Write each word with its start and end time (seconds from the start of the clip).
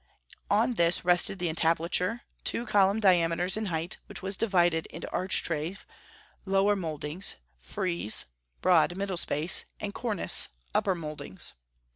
On 0.49 0.73
this 0.73 1.05
rested 1.05 1.37
the 1.37 1.47
entablature, 1.47 2.21
two 2.43 2.65
column 2.65 2.99
diameters 2.99 3.55
in 3.55 3.67
height, 3.67 3.97
which 4.07 4.23
was 4.23 4.35
divided 4.35 4.87
into 4.87 5.07
architrave 5.11 5.85
(lower 6.43 6.75
mouldings), 6.75 7.35
frieze 7.59 8.25
(broad 8.63 8.97
middle 8.97 9.15
space), 9.15 9.65
and 9.79 9.93
cornice 9.93 10.47
(upper 10.73 10.95
mouldings). 10.95 11.53